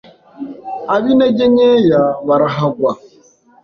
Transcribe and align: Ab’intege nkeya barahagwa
Ab’intege 0.95 1.43
nkeya 1.51 2.03
barahagwa 2.27 2.91